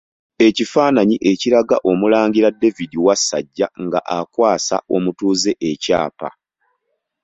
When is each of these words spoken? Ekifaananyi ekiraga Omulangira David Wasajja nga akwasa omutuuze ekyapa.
Ekifaananyi 0.47 1.15
ekiraga 1.31 1.77
Omulangira 1.89 2.49
David 2.61 2.91
Wasajja 3.05 3.67
nga 3.85 3.99
akwasa 4.17 4.77
omutuuze 4.95 5.51
ekyapa. 5.71 6.29